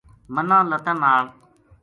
مَنا 0.33 0.57
لَتاں 0.69 0.93
نال 1.03 1.25